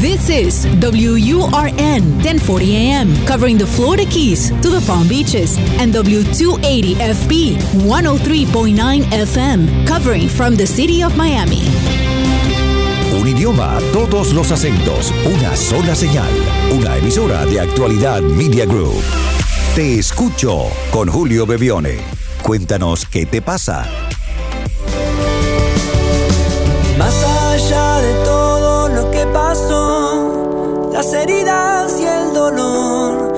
[0.00, 7.56] This is WURN 1040 AM, covering the Florida Keys to the Palm Beaches, and W280FB
[7.84, 11.60] 103.9 FM, covering from the city of Miami.
[13.12, 16.32] Un idioma, todos los acentos, una sola señal.
[16.72, 19.02] Una emisora de actualidad Media Group.
[19.74, 21.98] Te escucho con Julio Bebione.
[22.42, 23.86] Cuéntanos qué te pasa.
[26.96, 29.69] Más allá de todo lo que pasó,
[31.00, 33.32] las heridas y el dolor.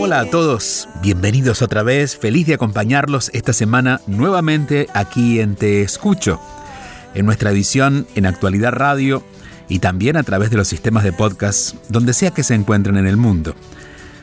[0.00, 5.82] Hola a todos, bienvenidos otra vez, feliz de acompañarlos esta semana nuevamente aquí en Te
[5.82, 6.40] Escucho,
[7.14, 9.22] en nuestra edición en Actualidad Radio
[9.68, 13.06] y también a través de los sistemas de podcast donde sea que se encuentren en
[13.06, 13.54] el mundo.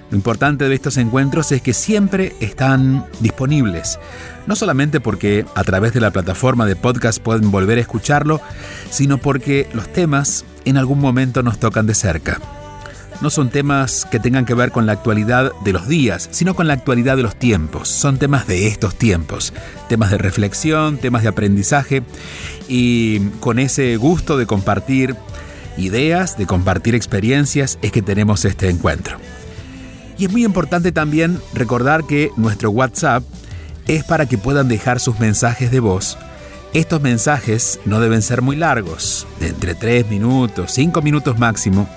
[0.09, 3.99] Lo importante de estos encuentros es que siempre están disponibles,
[4.47, 8.41] no solamente porque a través de la plataforma de podcast pueden volver a escucharlo,
[8.89, 12.39] sino porque los temas en algún momento nos tocan de cerca.
[13.21, 16.67] No son temas que tengan que ver con la actualidad de los días, sino con
[16.67, 17.87] la actualidad de los tiempos.
[17.87, 19.53] Son temas de estos tiempos,
[19.89, 22.01] temas de reflexión, temas de aprendizaje
[22.67, 25.15] y con ese gusto de compartir
[25.77, 29.17] ideas, de compartir experiencias, es que tenemos este encuentro.
[30.17, 33.23] Y es muy importante también recordar que nuestro WhatsApp
[33.87, 36.17] es para que puedan dejar sus mensajes de voz.
[36.73, 41.89] Estos mensajes no deben ser muy largos, de entre 3 minutos, 5 minutos máximo,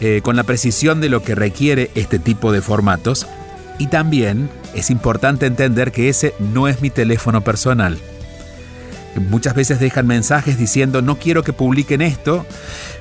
[0.00, 3.26] eh, con la precisión de lo que requiere este tipo de formatos.
[3.78, 7.98] Y también es importante entender que ese no es mi teléfono personal.
[9.28, 12.46] Muchas veces dejan mensajes diciendo no quiero que publiquen esto,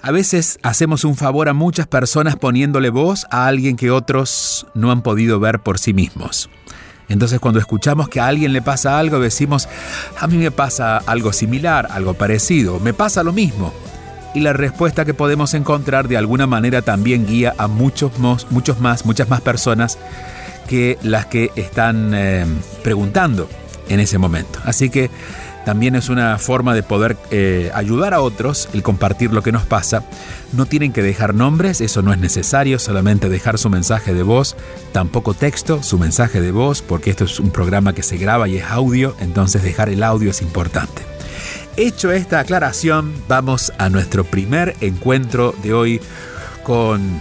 [0.01, 4.93] A veces hacemos un favor a muchas personas poniéndole voz a alguien que otros no
[4.93, 6.51] han podido ver por sí mismos.
[7.09, 9.69] Entonces cuando escuchamos que a alguien le pasa algo, decimos,
[10.19, 13.73] a mí me pasa algo similar, algo parecido, me pasa lo mismo.
[14.35, 18.79] Y la respuesta que podemos encontrar de alguna manera también guía a muchos, más, muchas
[19.29, 19.99] más personas
[20.69, 22.45] que las que están eh,
[22.83, 23.49] preguntando
[23.89, 24.59] en ese momento.
[24.65, 25.11] Así que
[25.67, 29.65] también es una forma de poder eh, ayudar a otros, el compartir lo que nos
[29.65, 30.05] pasa.
[30.53, 34.55] No tienen que dejar nombres, eso no es necesario, solamente dejar su mensaje de voz,
[34.93, 38.59] tampoco texto, su mensaje de voz, porque esto es un programa que se graba y
[38.59, 41.03] es audio, entonces dejar el audio es importante.
[41.77, 46.01] Hecho esta aclaración, vamos a nuestro primer encuentro de hoy
[46.63, 47.21] con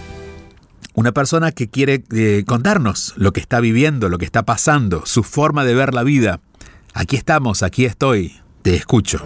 [0.94, 5.24] una persona que quiere eh, contarnos lo que está viviendo, lo que está pasando, su
[5.24, 6.38] forma de ver la vida.
[6.98, 9.22] Aquí estamos, aquí estoy, te escucho.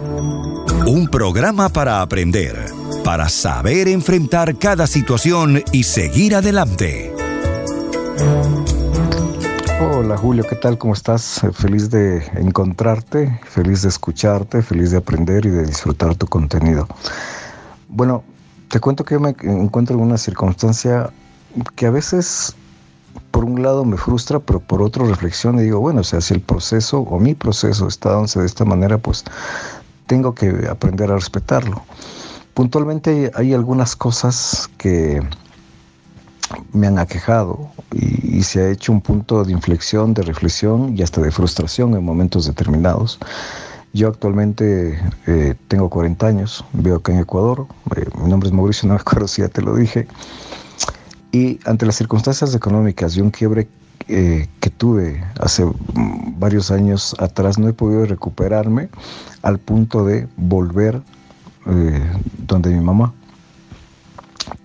[0.85, 2.53] Un programa para aprender,
[3.01, 7.15] para saber enfrentar cada situación y seguir adelante.
[9.79, 10.77] Hola Julio, ¿qué tal?
[10.77, 11.39] ¿Cómo estás?
[11.53, 16.89] Feliz de encontrarte, feliz de escucharte, feliz de aprender y de disfrutar tu contenido.
[17.87, 18.25] Bueno,
[18.67, 21.09] te cuento que me encuentro en una circunstancia
[21.77, 22.53] que a veces
[23.31, 26.33] por un lado me frustra, pero por otro reflexiono y digo, bueno, o sea, si
[26.33, 29.23] el proceso o mi proceso está dándose de esta manera, pues
[30.07, 31.81] tengo que aprender a respetarlo.
[32.53, 35.21] Puntualmente hay, algunas cosas que
[36.73, 41.21] me han aquejado y, se ha hecho un punto de inflexión, de reflexión y hasta
[41.21, 43.19] de frustración en momentos determinados.
[43.93, 48.89] Yo actualmente eh, tengo 40 años, vivo acá en Ecuador, eh, mi nombre es Mauricio,
[48.89, 50.07] no me si ya te lo dije,
[51.31, 53.67] y ante las circunstancias económicas y un quiebre
[54.07, 55.65] eh, que tuve hace
[56.37, 58.89] varios años atrás, no he podido recuperarme
[59.41, 61.01] al punto de volver
[61.67, 62.11] eh,
[62.47, 63.13] donde mi mamá.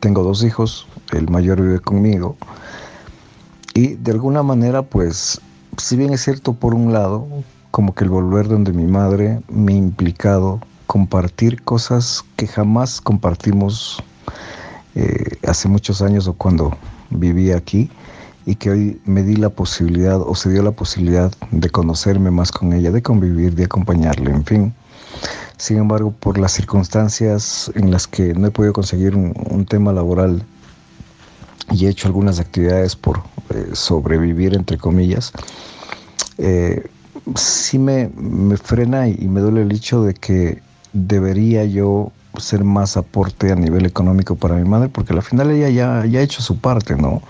[0.01, 2.37] Tengo dos hijos, el mayor vive conmigo.
[3.75, 5.41] Y de alguna manera, pues,
[5.77, 7.27] si bien es cierto por un lado,
[7.71, 14.03] como que el volver donde mi madre me ha implicado compartir cosas que jamás compartimos
[14.97, 16.75] eh, hace muchos años o cuando
[17.11, 17.91] vivía aquí
[18.47, 22.51] y que hoy me di la posibilidad o se dio la posibilidad de conocerme más
[22.51, 24.75] con ella, de convivir, de acompañarle, en fin.
[25.59, 30.43] Sin embargo, por las circunstancias en las que no he podido conseguir un, tema laboral
[31.73, 33.21] y he hecho algunas actividades por
[33.51, 35.33] eh, sobrevivir, entre comillas,
[36.39, 36.89] eh,
[37.35, 38.09] sí me,
[38.57, 43.87] frena y me duele el hecho de que debería yo ser más aporte a nivel
[43.87, 47.23] económico para mi madre, porque al final ella ya, ya ha hecho su parte, ¿no?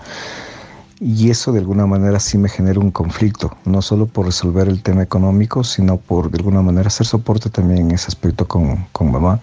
[0.99, 4.81] Y eso de alguna manera sí me genera un conflicto, no solo por resolver el
[4.81, 9.11] tema económico, sino por de alguna manera hacer soporte también en ese aspecto con, con
[9.11, 9.39] mamá.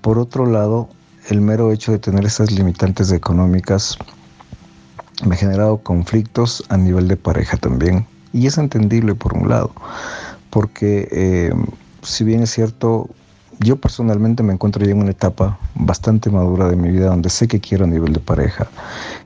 [0.00, 0.88] Por otro lado,
[1.28, 3.98] el mero hecho de tener esas limitantes económicas
[5.26, 8.06] me ha generado conflictos a nivel de pareja también.
[8.32, 9.72] Y es entendible por un lado,
[10.50, 11.52] porque eh,
[12.02, 13.08] si bien es cierto,
[13.60, 17.48] yo personalmente me encuentro ya en una etapa bastante madura de mi vida donde sé
[17.48, 18.68] que quiero a nivel de pareja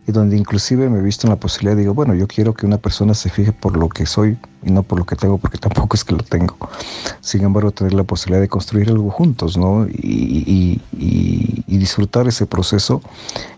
[0.07, 2.79] y donde inclusive me he visto en la posibilidad, digo, bueno, yo quiero que una
[2.79, 5.97] persona se fije por lo que soy y no por lo que tengo, porque tampoco
[5.97, 6.57] es que lo tengo.
[7.21, 9.87] Sin embargo, tener la posibilidad de construir algo juntos, ¿no?
[9.87, 13.03] Y, y disfrutar ese proceso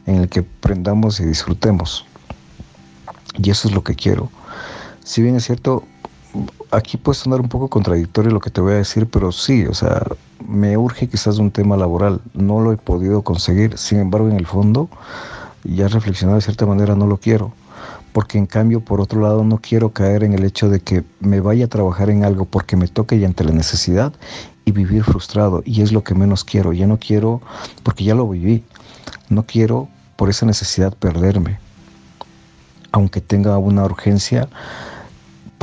[0.06, 2.05] en el que aprendamos y disfrutemos.
[3.37, 4.31] Y eso es lo que quiero.
[5.03, 5.85] Si bien es cierto,
[6.70, 9.75] aquí puede sonar un poco contradictorio lo que te voy a decir, pero sí, o
[9.75, 10.02] sea,
[10.46, 12.20] me urge quizás un tema laboral.
[12.34, 14.88] No lo he podido conseguir, sin embargo, en el fondo,
[15.64, 17.52] ya reflexionado de cierta manera, no lo quiero.
[18.12, 21.40] Porque en cambio, por otro lado, no quiero caer en el hecho de que me
[21.40, 24.12] vaya a trabajar en algo porque me toque y ante la necesidad
[24.64, 25.62] y vivir frustrado.
[25.64, 26.72] Y es lo que menos quiero.
[26.72, 27.40] Ya no quiero,
[27.82, 28.62] porque ya lo viví,
[29.28, 31.58] no quiero por esa necesidad perderme.
[32.92, 34.48] Aunque tenga una urgencia,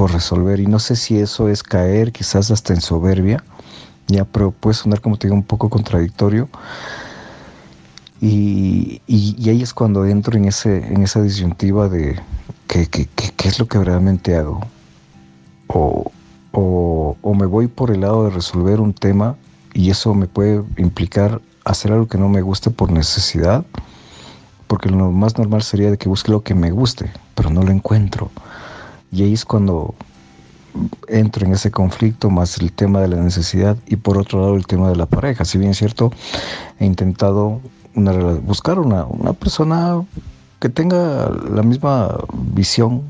[0.08, 0.60] resolver.
[0.60, 3.44] Y no sé si eso es caer quizás hasta en soberbia,
[4.08, 6.50] ya, pero puede sonar como te digo un poco contradictorio.
[8.20, 12.20] Y, y, ahí es cuando entro en, ese, en esa disyuntiva de
[12.68, 14.62] qué, qué, qué, es lo que realmente hago.
[15.68, 16.12] O,
[16.52, 19.38] o, o me voy por el lado de resolver un tema
[19.74, 23.66] y eso me puede implicar hacer algo que no me guste por necesidad,
[24.68, 27.72] porque lo más normal sería de que busque lo que me guste, pero no lo
[27.72, 28.32] encuentro.
[29.12, 29.94] Y ahí es cuando
[31.08, 34.66] entro en ese conflicto más el tema de la necesidad y por otro lado el
[34.66, 35.46] tema de la pareja.
[35.46, 36.12] Si bien es cierto,
[36.80, 37.60] he intentado
[37.96, 40.02] una, buscar una, una persona
[40.60, 43.02] que tenga la misma visión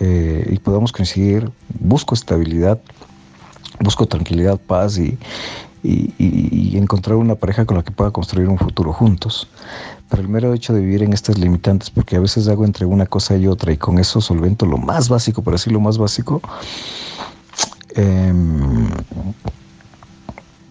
[0.00, 2.80] eh, y podamos conseguir, busco estabilidad,
[3.80, 5.18] busco tranquilidad, paz y,
[5.82, 9.48] y, encontrar una pareja con la que pueda construir un futuro juntos.
[10.08, 13.06] Pero el mero hecho de vivir en estas limitantes, porque a veces hago entre una
[13.06, 16.40] cosa y otra y con eso solvento lo más básico, por decir lo más básico,
[17.94, 18.88] em,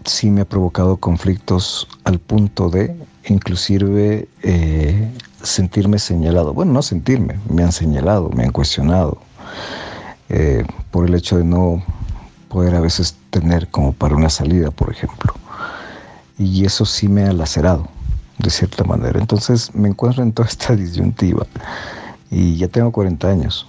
[0.05, 2.95] sí me ha provocado conflictos al punto de
[3.27, 5.11] inclusive eh,
[5.41, 6.53] sentirme señalado.
[6.53, 9.17] Bueno, no sentirme, me han señalado, me han cuestionado
[10.29, 11.83] eh, por el hecho de no
[12.49, 15.33] poder a veces tener como para una salida, por ejemplo.
[16.37, 17.87] Y eso sí me ha lacerado,
[18.37, 19.19] de cierta manera.
[19.19, 21.45] Entonces me encuentro en toda esta disyuntiva
[22.31, 23.67] y ya tengo 40 años.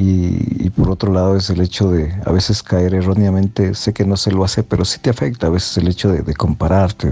[0.00, 4.16] Y, por otro lado es el hecho de a veces caer erróneamente, sé que no
[4.16, 7.10] se lo hace, pero sí te afecta a veces el hecho de, compararte,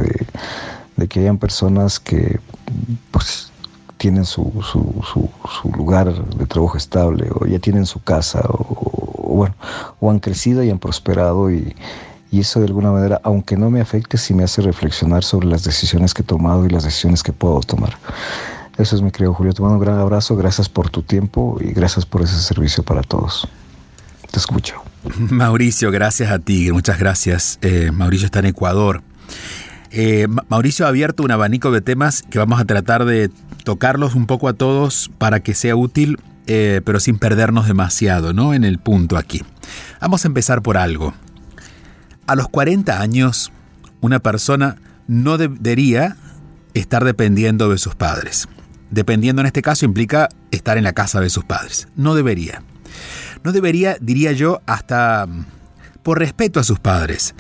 [0.97, 2.39] de, que hayan personas que
[3.11, 3.51] pues
[3.97, 9.57] tienen su, su, lugar de trabajo estable o ya tienen su casa o, bueno,
[9.99, 11.51] o han crecido y han prosperado
[12.41, 16.15] eso de alguna manera, aunque no me afecte, sí me hace reflexionar sobre las decisiones
[16.15, 17.97] que he tomado y las decisiones que puedo tomar.
[18.79, 19.53] Eso es mi querido Julio.
[19.53, 23.03] Te mando un gran abrazo, gracias por tu tiempo y gracias por ese servicio para
[23.03, 23.49] todos.
[24.31, 24.83] Te escucho.
[25.19, 27.59] Mauricio, gracias a ti, muchas gracias.
[27.63, 29.03] Eh, Mauricio está en Ecuador.
[29.91, 33.31] Eh, Mauricio ha abierto un abanico de temas que vamos a tratar de
[33.65, 38.55] tocarlos un poco a todos para que sea útil eh, pero sin perdernos demasiado ¿no?
[38.55, 39.43] en el punto aquí.
[40.01, 41.13] Vamos a empezar por algo.
[42.27, 43.53] A los 40 años,
[44.01, 46.17] una persona no debería
[46.75, 48.49] estar dependiendo de sus padres.
[48.91, 51.89] Dependiendo en este caso implica estar en la casa de sus padres.
[51.97, 52.63] No debería.
[53.45, 55.45] No debería, diría yo, hasta mm,
[56.03, 57.35] por respeto a sus padres.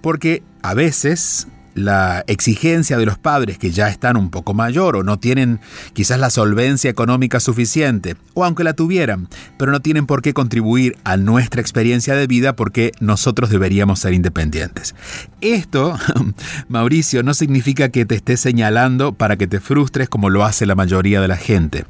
[0.00, 5.02] Porque a veces la exigencia de los padres que ya están un poco mayor o
[5.02, 5.60] no tienen
[5.92, 10.96] quizás la solvencia económica suficiente, o aunque la tuvieran, pero no tienen por qué contribuir
[11.04, 14.94] a nuestra experiencia de vida porque nosotros deberíamos ser independientes.
[15.40, 15.98] Esto,
[16.68, 20.74] Mauricio, no significa que te esté señalando para que te frustres como lo hace la
[20.74, 21.84] mayoría de la gente,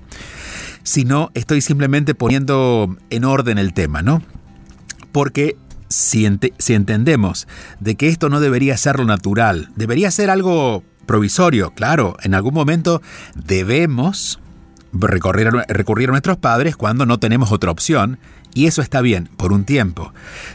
[0.82, 4.22] sino estoy simplemente poniendo en orden el tema, ¿no?
[5.12, 5.56] Porque
[5.90, 7.46] si, entendemos
[7.80, 12.54] de que esto no debería ser lo natural, debería ser algo provisorio, claro, en algún
[12.54, 13.02] momento
[13.34, 14.38] debemos
[14.92, 18.18] recurrir a, recurrir a nuestros padres cuando no tenemos otra opción
[18.54, 20.12] Y eso está bien, por un tiempo,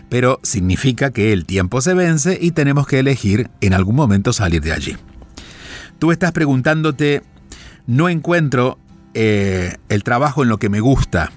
[0.09, 4.61] pero significa que el tiempo se vence y tenemos que elegir en algún momento salir
[4.61, 4.97] de allí.
[5.99, 7.23] Tú estás preguntándote,
[7.87, 8.77] no encuentro
[9.13, 11.31] eh, el trabajo en lo que me gusta,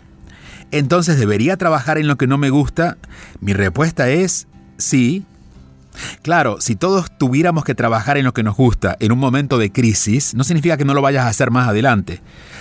[0.70, 2.96] entonces debería trabajar en lo que no me gusta.
[3.40, 4.46] Mi respuesta es
[4.76, 5.24] sí,
[6.22, 9.72] Claro, si todos tuviéramos que trabajar en lo que nos gusta en un momento de
[9.72, 12.20] crisis, no significa que no lo vayas a hacer más adelante,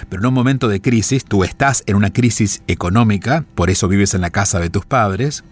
[0.10, 4.14] pero en un momento de crisis, tú estás en una crisis económica, por eso vives
[4.14, 5.44] en la casa de tus padres,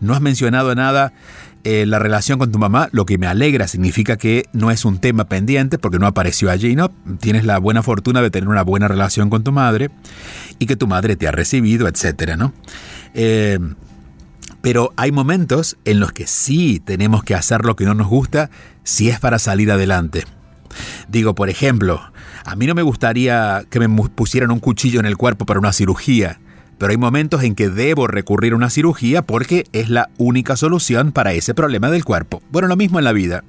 [0.00, 1.12] no has mencionado nada
[1.64, 4.98] eh, la relación con tu mamá, lo que me alegra significa que no es un
[4.98, 6.90] tema pendiente porque no apareció allí, ¿no?
[7.20, 9.90] Tienes la buena fortuna de tener una buena relación con tu madre
[10.58, 12.52] y que tu madre te ha recibido, etcétera, ¿no?
[13.14, 13.58] Eh,
[14.60, 18.50] pero hay momentos en los que sí tenemos que hacer lo que no nos gusta
[18.82, 20.24] si es para salir adelante.
[21.08, 22.00] Digo, por ejemplo,
[22.44, 25.72] a mí no me gustaría que me pusieran un cuchillo en el cuerpo para una
[25.72, 26.40] cirugía,
[26.78, 31.12] pero hay momentos en que debo recurrir a una cirugía porque es la única solución
[31.12, 32.42] para ese problema del cuerpo.
[32.50, 33.44] Bueno, lo mismo en la vida.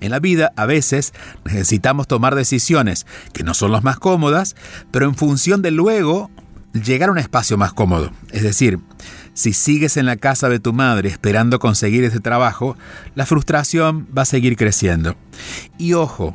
[0.00, 1.12] En la vida a veces
[1.44, 4.54] necesitamos tomar decisiones que no son las más cómodas,
[4.90, 6.30] pero en función de luego
[6.72, 8.12] llegar a un espacio más cómodo.
[8.30, 8.78] Es decir,
[9.34, 12.76] si sigues en la casa de tu madre esperando conseguir ese trabajo,
[13.14, 15.16] la frustración va a seguir creciendo.
[15.78, 16.34] Y ojo,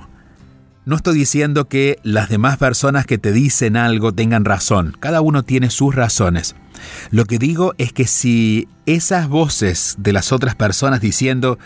[0.85, 5.43] no estoy diciendo que las demás personas que te dicen algo tengan razón, cada uno
[5.43, 6.55] tiene sus razones.
[7.11, 11.57] Lo que digo es que si esas voces de las otras personas diciendo,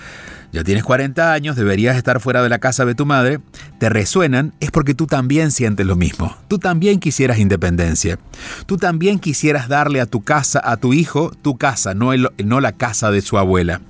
[0.52, 3.40] ya tienes 40 años, deberías estar fuera de la casa de tu madre,
[3.80, 6.36] te resuenan, es porque tú también sientes lo mismo.
[6.48, 8.20] Tú también quisieras independencia.
[8.66, 12.12] Tú también quisieras darle a tu casa, a tu hijo, tu casa, no,
[12.44, 13.82] no la casa de su abuela.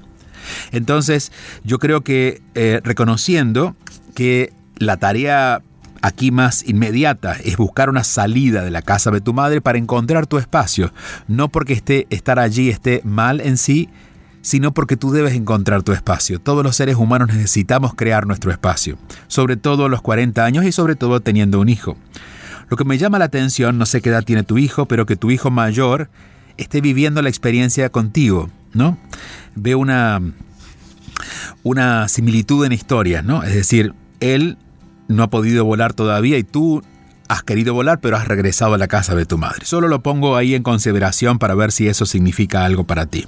[0.72, 1.32] Entonces,
[1.64, 3.76] yo creo que eh, reconociendo
[4.16, 5.62] que la tarea
[6.02, 10.28] aquí más inmediata es buscar una salida de la casa de tu madre para encontrar
[10.28, 10.94] tu espacio,
[11.28, 13.90] no porque esté, estar allí esté mal en sí,
[14.42, 16.40] sino porque tú debes encontrar tu espacio.
[16.40, 20.72] Todos los seres humanos necesitamos crear nuestro espacio, sobre todo a los 40 años y
[20.72, 21.98] sobre todo teniendo un hijo.
[22.70, 25.16] Lo que me llama la atención, no sé qué edad tiene tu hijo, pero que
[25.16, 26.10] tu hijo mayor
[26.58, 28.98] esté viviendo la experiencia contigo, ¿no?
[29.56, 30.22] Veo una,
[31.64, 33.44] una similitud en historias, ¿no?
[33.44, 34.58] Es decir, él
[35.08, 36.84] no ha podido volar todavía y tú
[37.28, 39.66] has querido volar pero has regresado a la casa de tu madre.
[39.66, 43.28] Solo lo pongo ahí en consideración para ver si eso significa algo para ti.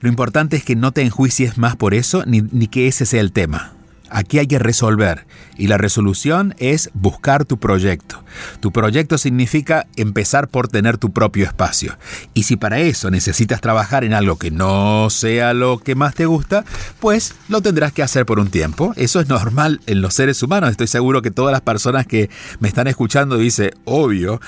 [0.00, 3.20] Lo importante es que no te enjuicies más por eso ni, ni que ese sea
[3.20, 3.75] el tema.
[4.10, 8.22] Aquí hay que resolver y la resolución es buscar tu proyecto.
[8.60, 11.96] Tu proyecto significa empezar por tener tu propio espacio.
[12.34, 16.26] Y si para eso necesitas trabajar en algo que no sea lo que más te
[16.26, 16.64] gusta,
[17.00, 18.92] pues lo tendrás que hacer por un tiempo.
[18.96, 20.70] Eso es normal en los seres humanos.
[20.70, 24.40] Estoy seguro que todas las personas que me están escuchando dicen, obvio.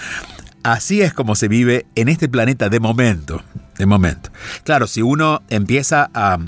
[0.63, 3.43] Así es como se vive en este planeta de momento
[3.79, 4.31] de momento.
[4.65, 6.39] Claro, si uno empieza a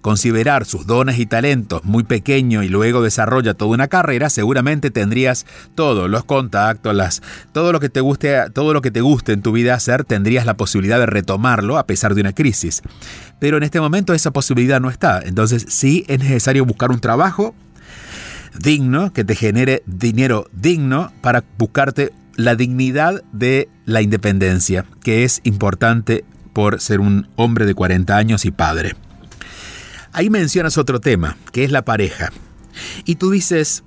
[0.00, 5.46] considerar sus dones y talentos muy pequeño y luego desarrolla toda una carrera, seguramente tendrías
[5.74, 7.22] todos los contactos, las,
[7.52, 10.44] todo lo que te guste, todo lo que te guste en tu vida hacer, tendrías
[10.44, 12.82] la posibilidad de retomarlo a pesar de una crisis.
[13.38, 15.20] Pero en este momento esa posibilidad no está.
[15.24, 17.54] Entonces sí es necesario buscar un trabajo
[18.58, 25.40] digno que te genere dinero digno para buscarte la dignidad de la independencia, que es
[25.44, 28.94] importante por ser un hombre de 40 años y padre.
[30.12, 32.30] Ahí mencionas otro tema, que es la pareja.
[33.04, 33.84] Y tú dices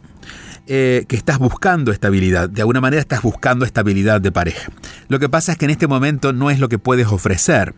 [0.68, 4.72] eh, que estás buscando estabilidad, de alguna manera estás buscando estabilidad de pareja.
[5.08, 7.76] Lo que pasa es que en este momento no es lo que puedes ofrecer.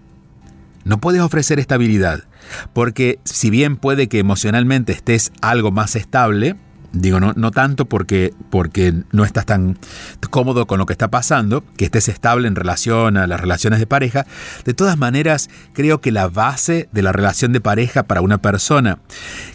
[0.85, 2.23] No puedes ofrecer estabilidad,
[2.71, 6.55] porque si bien puede que emocionalmente estés algo más estable,
[6.93, 9.77] Digo, no, no tanto porque, porque no estás tan
[10.29, 13.87] cómodo con lo que está pasando, que estés estable en relación a las relaciones de
[13.87, 14.25] pareja.
[14.65, 18.99] De todas maneras, creo que la base de la relación de pareja para una persona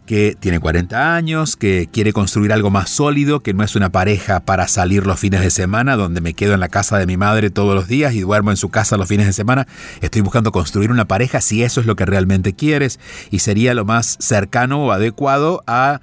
[0.07, 4.41] que tiene 40 años, que quiere construir algo más sólido, que no es una pareja
[4.41, 7.51] para salir los fines de semana, donde me quedo en la casa de mi madre
[7.51, 9.67] todos los días y duermo en su casa los fines de semana.
[10.01, 13.85] Estoy buscando construir una pareja si eso es lo que realmente quieres y sería lo
[13.85, 16.01] más cercano o adecuado a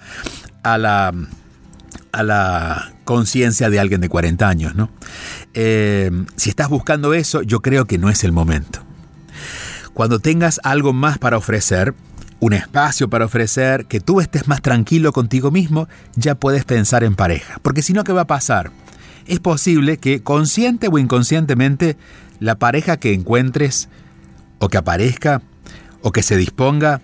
[0.64, 1.14] a la,
[2.12, 4.76] a la conciencia de alguien de 40 años.
[4.76, 4.90] ¿no?
[5.54, 8.82] Eh, si estás buscando eso, yo creo que no es el momento.
[9.94, 11.94] Cuando tengas algo más para ofrecer,
[12.40, 17.16] un espacio para ofrecer, que tú estés más tranquilo contigo mismo, ya puedes pensar en
[17.16, 17.60] pareja.
[17.62, 18.72] Porque si no, ¿qué va a pasar?
[19.28, 21.98] Es posible que consciente o inconscientemente
[22.40, 23.90] la pareja que encuentres
[24.60, 25.42] o que aparezca
[26.02, 27.02] o que se disponga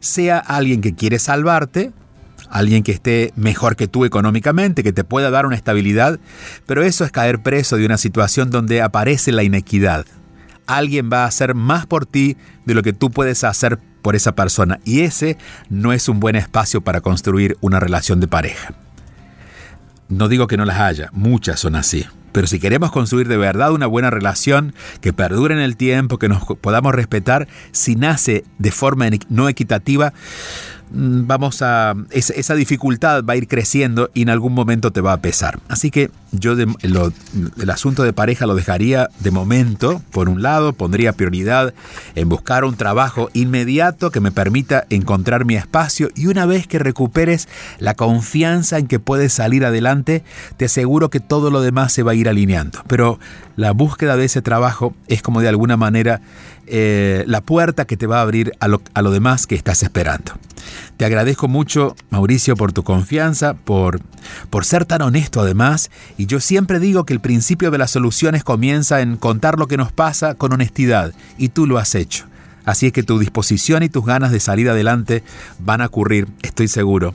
[0.00, 1.92] sea alguien que quiere salvarte
[2.50, 6.18] alguien que esté mejor que tú económicamente, que te pueda dar una estabilidad,
[6.66, 10.06] pero eso es caer preso de una situación donde aparece la inequidad.
[10.66, 12.36] alguien va a hacer más por ti
[12.66, 14.80] de lo que tú puedes hacer por esa persona.
[14.84, 15.38] Y ese
[15.70, 18.74] no es un buen espacio para construir una relación de pareja.
[20.08, 22.06] No digo que no las haya, muchas son así.
[22.32, 26.28] Pero si queremos construir de verdad una buena relación que perdure en el tiempo, que
[26.28, 30.12] nos podamos respetar, si nace de forma no equitativa,
[30.90, 35.20] vamos a esa, dificultad va a ir creciendo y en algún momento te va a
[35.20, 35.58] pesar.
[35.68, 41.12] Así que yo el asunto de pareja lo dejaría de momento, por un lado, pondría
[41.12, 41.72] prioridad
[42.14, 46.78] en buscar un trabajo inmediato que me permita encontrar mi espacio y una vez que
[46.78, 50.22] recuperes la confianza en que puedes salir adelante,
[50.56, 52.82] te aseguro que todo lo demás se va a ir alineando.
[52.88, 53.18] Pero
[53.56, 56.20] la búsqueda de ese trabajo es como de alguna manera
[56.70, 59.82] eh, la puerta que te va a abrir a lo, a lo demás que estás
[59.82, 60.32] esperando.
[60.96, 64.00] Te agradezco mucho, Mauricio, por tu confianza, por,
[64.50, 68.44] por ser tan honesto además, y yo siempre digo que el principio de las soluciones
[68.44, 72.26] comienza en contar lo que nos pasa con honestidad, y tú lo has hecho.
[72.64, 75.22] Así es que tu disposición y tus ganas de salir adelante
[75.58, 77.14] van a ocurrir, estoy seguro,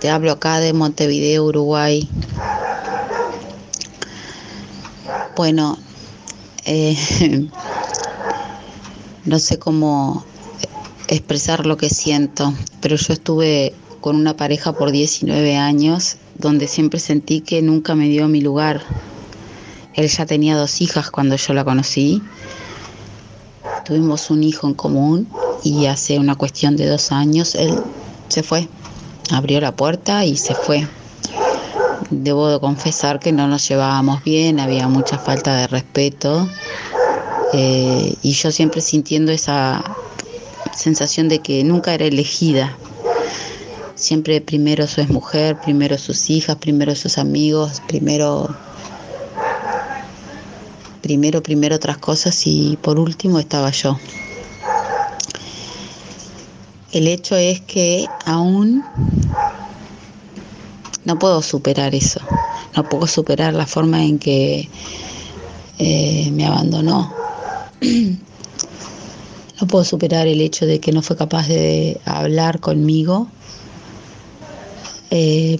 [0.00, 2.08] te hablo acá de Montevideo, Uruguay.
[5.38, 5.78] Bueno,
[6.64, 6.96] eh,
[9.24, 10.24] no sé cómo
[11.06, 16.98] expresar lo que siento, pero yo estuve con una pareja por 19 años donde siempre
[16.98, 18.82] sentí que nunca me dio mi lugar.
[19.94, 22.20] Él ya tenía dos hijas cuando yo la conocí.
[23.84, 25.28] Tuvimos un hijo en común
[25.62, 27.78] y hace una cuestión de dos años él
[28.28, 28.66] se fue.
[29.30, 30.88] Abrió la puerta y se fue.
[32.10, 36.48] Debo de confesar que no nos llevábamos bien, había mucha falta de respeto
[37.52, 39.82] eh, y yo siempre sintiendo esa
[40.74, 42.76] sensación de que nunca era elegida
[43.98, 48.48] Siempre primero su es mujer, primero sus hijas, primero sus amigos, primero
[51.02, 53.98] primero, primero otras cosas y por último estaba yo.
[56.92, 58.84] El hecho es que aún
[61.08, 62.20] no puedo superar eso,
[62.76, 64.68] no puedo superar la forma en que
[65.78, 67.12] eh, me abandonó.
[69.60, 73.26] No puedo superar el hecho de que no fue capaz de hablar conmigo
[75.10, 75.58] eh,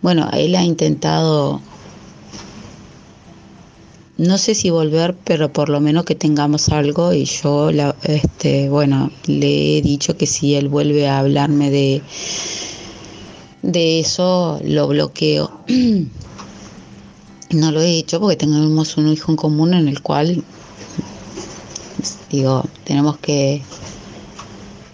[0.00, 1.60] bueno, él ha intentado,
[4.22, 7.70] no sé si volver, pero por lo menos que tengamos algo y yo,
[8.04, 12.02] este, bueno, le he dicho que si él vuelve a hablarme de,
[13.62, 15.50] de eso, lo bloqueo.
[17.50, 20.42] No lo he hecho porque tenemos un hijo en común en el cual,
[22.30, 23.60] digo, tenemos que,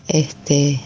[0.09, 0.81] este,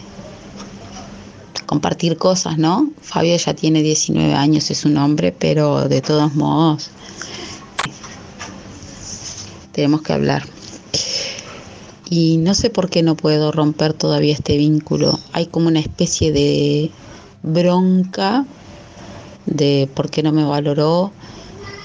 [1.65, 2.91] compartir cosas, ¿no?
[3.01, 6.91] Fabio ya tiene 19 años, es un hombre, pero de todos modos
[9.73, 10.43] tenemos que hablar.
[12.09, 15.19] Y no sé por qué no puedo romper todavía este vínculo.
[15.33, 16.91] Hay como una especie de
[17.41, 18.45] bronca
[19.45, 21.11] de por qué no me valoró,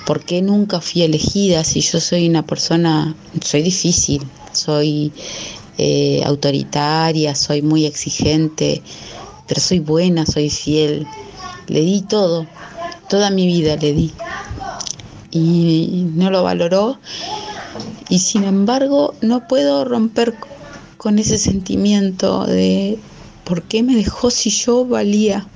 [0.06, 4.22] por qué nunca fui elegida, si yo soy una persona, soy difícil,
[4.52, 5.12] soy
[5.78, 8.82] eh, autoritaria, soy muy exigente,
[9.46, 11.06] pero soy buena, soy fiel.
[11.68, 12.46] Le di todo,
[13.08, 14.12] toda mi vida le di.
[15.30, 16.98] Y no lo valoró.
[18.08, 20.34] Y sin embargo no puedo romper
[20.96, 22.98] con ese sentimiento de
[23.44, 25.46] por qué me dejó si yo valía.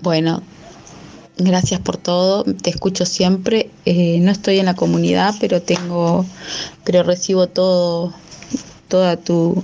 [0.00, 0.42] Bueno,
[1.36, 3.70] gracias por todo, te escucho siempre.
[3.84, 6.24] Eh, no estoy en la comunidad, pero tengo,
[6.84, 8.12] pero recibo todo,
[8.88, 9.62] toda tu,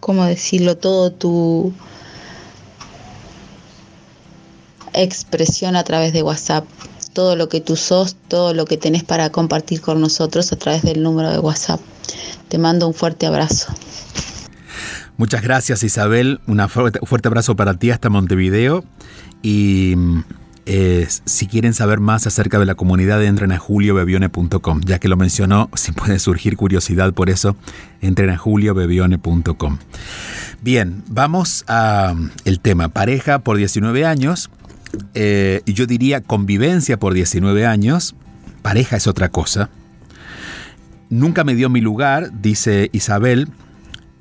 [0.00, 0.76] ¿cómo decirlo?
[0.76, 1.72] Todo tu
[4.92, 6.64] expresión a través de WhatsApp.
[7.14, 10.82] Todo lo que tú sos, todo lo que tenés para compartir con nosotros a través
[10.82, 11.80] del número de WhatsApp.
[12.48, 13.72] Te mando un fuerte abrazo.
[15.16, 18.84] Muchas gracias Isabel, un fuerte, abrazo para ti hasta Montevideo
[19.42, 19.94] y
[20.66, 25.16] eh, si quieren saber más acerca de la comunidad entren a juliobebione.com, ya que lo
[25.16, 27.54] mencionó, si puede surgir curiosidad por eso,
[28.00, 29.78] entren a juliobebione.com.
[30.62, 34.50] Bien, vamos a el tema pareja por 19 años,
[35.14, 38.14] eh, yo diría convivencia por 19 años,
[38.62, 39.70] pareja es otra cosa.
[41.10, 43.48] Nunca me dio mi lugar, dice Isabel,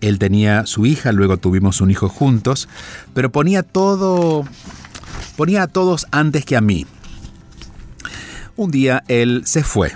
[0.01, 2.67] él tenía su hija, luego tuvimos un hijo juntos,
[3.13, 4.45] pero ponía todo,
[5.37, 6.85] ponía a todos antes que a mí.
[8.55, 9.93] Un día él se fue.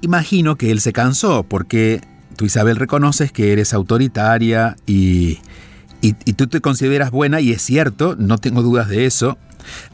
[0.00, 2.00] Imagino que él se cansó porque
[2.36, 5.40] tú Isabel reconoces que eres autoritaria y
[6.36, 9.36] tú te consideras buena y es cierto, no tengo dudas de eso,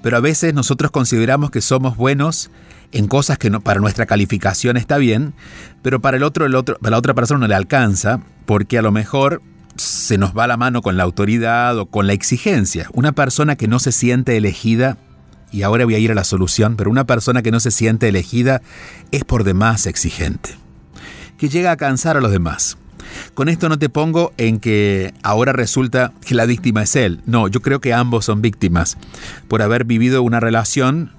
[0.03, 2.51] pero a veces nosotros consideramos que somos buenos
[2.93, 5.35] en cosas que para nuestra calificación está bien,
[5.83, 8.83] pero para el otro, el otro, para la otra persona no le alcanza, porque a
[8.83, 9.43] lo mejor
[9.77, 12.89] se nos va la mano con la autoridad o con la exigencia.
[12.93, 14.99] Una persona que no se siente elegida,
[15.51, 18.09] y ahora voy a ir a la solución, pero una persona que no se siente
[18.09, 18.63] elegida
[19.11, 20.51] es por demás exigente,
[21.39, 22.77] que llega a cansar a los demás.
[23.35, 27.21] Con esto no te pongo en que ahora resulta que la víctima es él.
[27.27, 28.97] No, yo creo que ambos son víctimas
[29.49, 31.13] por haber vivido una relación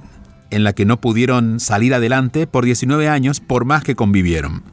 [0.49, 4.63] en la que no pudieron salir adelante por 19 años por más que convivieron.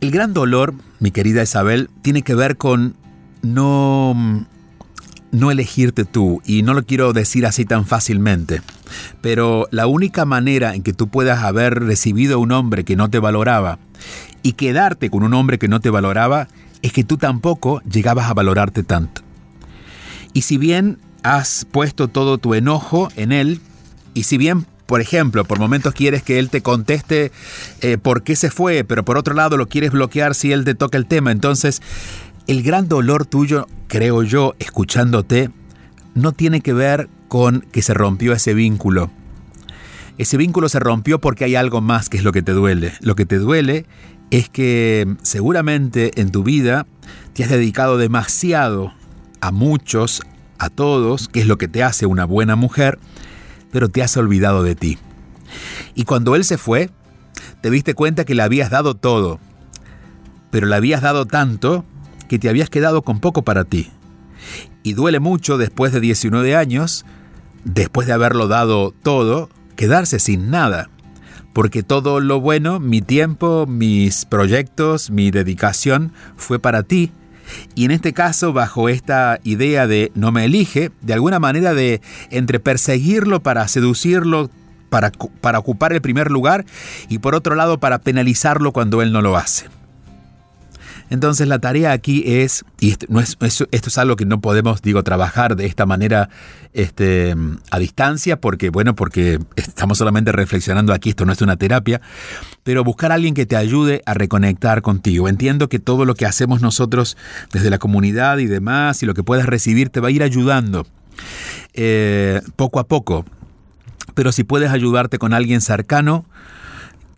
[0.00, 2.96] El gran dolor, mi querida Isabel, tiene que ver con
[3.42, 4.46] no
[5.32, 8.60] no elegirte tú, y no lo quiero decir así tan fácilmente,
[9.22, 13.08] pero la única manera en que tú puedas haber recibido a un hombre que no
[13.08, 13.78] te valoraba
[14.42, 16.48] y quedarte con un hombre que no te valoraba
[16.82, 19.22] es que tú tampoco llegabas a valorarte tanto.
[20.32, 23.60] Y si bien has puesto todo tu enojo en él,
[24.14, 27.30] y si bien, por ejemplo, por momentos quieres que él te conteste
[27.80, 30.74] eh, por qué se fue, pero por otro lado lo quieres bloquear si él te
[30.74, 31.80] toca el tema, entonces
[32.46, 35.50] el gran dolor tuyo, creo yo, escuchándote,
[36.14, 39.10] no tiene que ver con que se rompió ese vínculo.
[40.18, 42.92] Ese vínculo se rompió porque hay algo más que es lo que te duele.
[43.00, 43.86] Lo que te duele
[44.32, 46.86] es que seguramente en tu vida
[47.34, 48.94] te has dedicado demasiado
[49.42, 50.22] a muchos,
[50.58, 52.98] a todos, que es lo que te hace una buena mujer,
[53.70, 54.98] pero te has olvidado de ti.
[55.94, 56.88] Y cuando él se fue,
[57.60, 59.38] te diste cuenta que le habías dado todo,
[60.50, 61.84] pero le habías dado tanto
[62.26, 63.90] que te habías quedado con poco para ti.
[64.82, 67.04] Y duele mucho después de 19 años,
[67.64, 70.88] después de haberlo dado todo, quedarse sin nada.
[71.52, 77.12] Porque todo lo bueno, mi tiempo, mis proyectos, mi dedicación fue para ti
[77.74, 82.00] y en este caso, bajo esta idea de no me elige, de alguna manera de
[82.30, 84.50] entre perseguirlo para seducirlo,
[84.90, 85.10] para,
[85.40, 86.64] para ocupar el primer lugar
[87.08, 89.66] y por otro lado para penalizarlo cuando él no lo hace.
[91.12, 94.80] Entonces la tarea aquí es, y esto, no es, esto es algo que no podemos,
[94.80, 96.30] digo, trabajar de esta manera
[96.72, 97.36] este,
[97.70, 102.00] a distancia, porque, bueno, porque estamos solamente reflexionando aquí, esto no es una terapia,
[102.62, 105.28] pero buscar a alguien que te ayude a reconectar contigo.
[105.28, 107.18] Entiendo que todo lo que hacemos nosotros
[107.52, 110.86] desde la comunidad y demás, y lo que puedas recibir, te va a ir ayudando
[111.74, 113.26] eh, poco a poco.
[114.14, 116.24] Pero si puedes ayudarte con alguien cercano,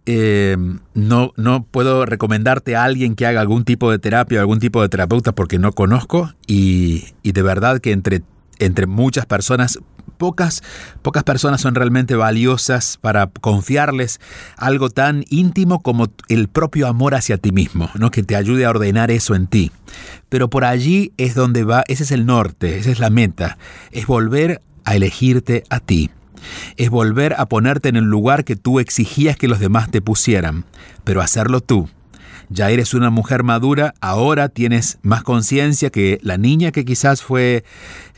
[0.07, 0.57] eh,
[0.95, 4.83] no, no puedo recomendarte a alguien que haga algún tipo de terapia o algún tipo
[4.83, 8.23] de terapeuta porque no conozco y, y de verdad que entre,
[8.59, 9.79] entre muchas personas
[10.19, 10.62] pocas,
[11.03, 14.21] pocas personas son realmente valiosas para confiarles
[14.57, 18.11] algo tan íntimo como el propio amor hacia ti mismo, ¿no?
[18.11, 19.73] que te ayude a ordenar eso en ti.
[20.29, 23.59] Pero por allí es donde va, ese es el norte, esa es la meta,
[23.90, 26.11] es volver a elegirte a ti
[26.76, 30.64] es volver a ponerte en el lugar que tú exigías que los demás te pusieran,
[31.04, 31.88] pero hacerlo tú.
[32.50, 37.64] ya eres una mujer madura, ahora tienes más conciencia que la niña que quizás fue,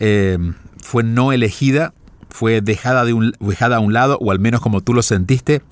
[0.00, 0.36] eh,
[0.82, 1.94] fue no elegida,
[2.36, 5.62] fue dejada, de un, dejada a un lado, o al menos como tú lo sentiste,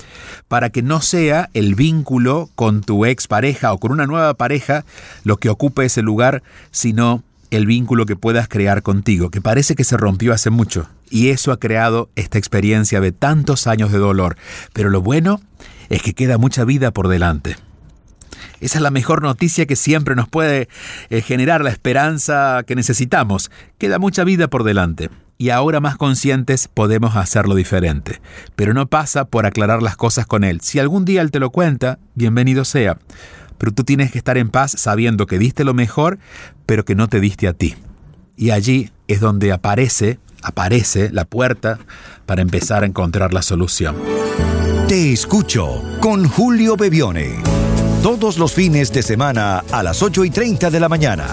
[0.49, 4.85] para que no sea el vínculo con tu expareja o con una nueva pareja
[5.25, 7.23] lo que ocupe ese lugar, sino
[7.57, 10.89] el vínculo que puedas crear contigo, que parece que se rompió hace mucho.
[11.11, 14.37] Y eso ha creado esta experiencia de tantos años de dolor.
[14.73, 15.41] Pero lo bueno
[15.89, 17.57] es que queda mucha vida por delante.
[18.61, 20.69] Esa es la mejor noticia que siempre nos puede
[21.11, 23.51] eh, generar la esperanza que necesitamos.
[23.79, 25.11] Queda mucha vida por delante.
[25.37, 28.21] Y ahora más conscientes podemos hacerlo diferente.
[28.57, 30.61] Pero no pasa por aclarar las cosas con Él.
[30.61, 32.99] Si algún día Él te lo cuenta, bienvenido sea.
[33.59, 36.19] Pero tú tienes que estar en paz sabiendo que diste lo mejor,
[36.67, 37.75] pero que no te diste a ti.
[38.37, 41.79] Y allí es donde aparece, aparece la puerta
[42.27, 43.97] para empezar a encontrar la solución.
[44.89, 47.43] Te escucho con Julio Bebione.
[48.03, 51.27] Todos los fines de semana a las 8 y 30 de la mañana.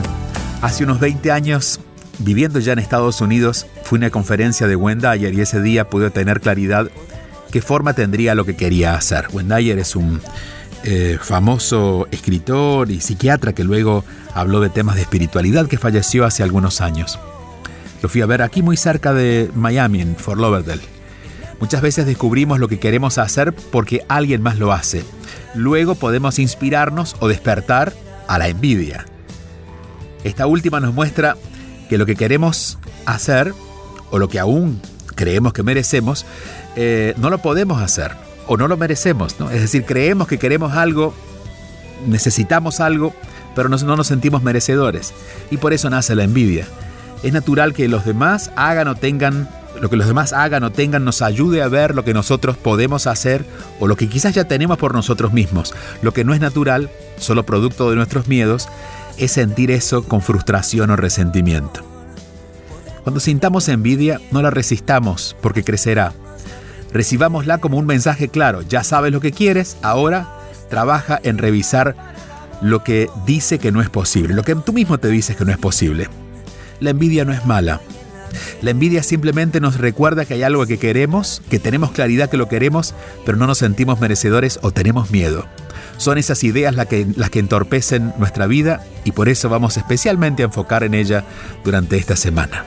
[0.61, 1.79] Hace unos 20 años,
[2.19, 6.11] viviendo ya en Estados Unidos, fui a una conferencia de Wendayer y ese día pude
[6.11, 6.91] tener claridad
[7.53, 9.29] qué forma tendría lo que quería hacer.
[9.33, 10.21] Wendayer es un
[10.83, 14.03] eh, famoso escritor y psiquiatra que luego
[14.35, 17.21] habló de temas de espiritualidad que falleció hace algunos años.
[18.03, 20.83] Lo fui a ver aquí muy cerca de Miami, en Fort Lauderdale.
[21.61, 25.05] Muchas veces descubrimos lo que queremos hacer porque alguien más lo hace.
[25.55, 27.93] Luego podemos inspirarnos o despertar
[28.27, 29.07] a la envidia.
[30.25, 31.37] Esta última nos muestra
[31.89, 33.55] que lo que queremos hacer
[34.11, 34.81] o lo que aún
[35.15, 36.27] creemos que merecemos,
[36.75, 38.13] eh, no lo podemos hacer
[38.49, 39.39] o no lo merecemos.
[39.39, 39.51] ¿no?
[39.51, 41.15] Es decir, creemos que queremos algo,
[42.07, 43.15] necesitamos algo,
[43.55, 45.13] pero no, no nos sentimos merecedores.
[45.53, 46.67] Y por eso nace la envidia.
[47.23, 49.49] Es natural que los demás hagan o tengan
[49.81, 53.07] lo que los demás hagan o tengan nos ayude a ver lo que nosotros podemos
[53.07, 53.45] hacer
[53.81, 55.75] o lo que quizás ya tenemos por nosotros mismos.
[56.03, 58.69] Lo que no es natural, solo producto de nuestros miedos,
[59.17, 61.81] es sentir eso con frustración o resentimiento.
[63.03, 66.13] Cuando sintamos envidia, no la resistamos porque crecerá
[66.93, 68.63] recibámosla como un mensaje claro.
[68.63, 70.29] Ya sabes lo que quieres, ahora
[70.71, 71.97] trabaja en revisar
[72.61, 75.51] lo que dice que no es posible, lo que tú mismo te dices que no
[75.51, 76.09] es posible.
[76.83, 77.81] La envidia no es mala.
[78.61, 82.49] La envidia simplemente nos recuerda que hay algo que queremos, que tenemos claridad que lo
[82.49, 82.93] queremos,
[83.25, 85.47] pero no nos sentimos merecedores o tenemos miedo.
[85.97, 90.43] Son esas ideas las que, las que entorpecen nuestra vida y por eso vamos especialmente
[90.43, 91.25] a enfocar en ella
[91.63, 92.65] durante esta semana.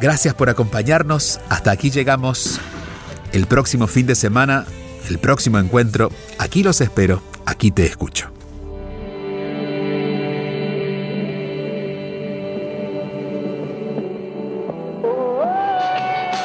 [0.00, 1.40] Gracias por acompañarnos.
[1.50, 2.58] Hasta aquí llegamos
[3.32, 4.64] el próximo fin de semana,
[5.10, 6.10] el próximo encuentro.
[6.38, 8.37] Aquí los espero, aquí te escucho.